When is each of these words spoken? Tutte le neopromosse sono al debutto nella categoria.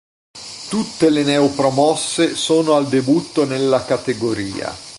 Tutte 0.69 1.11
le 1.11 1.21
neopromosse 1.21 2.33
sono 2.35 2.73
al 2.73 2.87
debutto 2.87 3.45
nella 3.45 3.85
categoria. 3.85 4.75